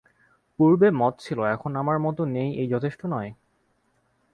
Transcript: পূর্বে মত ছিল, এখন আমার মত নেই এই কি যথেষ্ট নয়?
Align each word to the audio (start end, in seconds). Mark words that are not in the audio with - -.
পূর্বে 0.59 0.87
মত 0.91 1.13
ছিল, 1.19 1.39
এখন 1.55 1.71
আমার 1.75 1.97
মত 1.99 2.17
নেই 2.35 2.49
এই 2.53 2.67
কি 2.67 2.71
যথেষ্ট 2.73 3.01
নয়? 3.05 3.31